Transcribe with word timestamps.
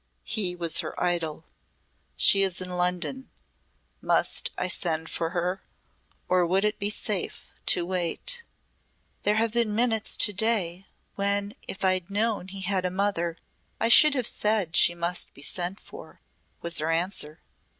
He 0.23 0.55
was 0.55 0.79
her 0.79 0.99
idol. 0.99 1.45
She 2.15 2.41
is 2.41 2.59
in 2.59 2.71
London. 2.71 3.29
Must 4.01 4.49
I 4.57 4.67
send 4.67 5.11
for 5.11 5.29
her 5.29 5.61
or 6.27 6.43
would 6.43 6.65
it 6.65 6.79
be 6.79 6.89
safe 6.89 7.51
to 7.67 7.85
wait?" 7.85 8.43
"There 9.21 9.35
have 9.35 9.51
been 9.51 9.75
minutes 9.75 10.17
to 10.17 10.33
day 10.33 10.87
when 11.13 11.53
if 11.67 11.85
I'd 11.85 12.09
known 12.09 12.47
he 12.47 12.61
had 12.61 12.83
a 12.83 12.89
mother 12.89 13.37
I 13.79 13.89
should 13.89 14.15
have 14.15 14.25
said 14.25 14.75
she 14.75 14.95
must 14.95 15.35
be 15.35 15.43
sent 15.43 15.79
for," 15.79 16.19
was 16.63 16.79
her 16.79 16.89
answer. 16.89 17.39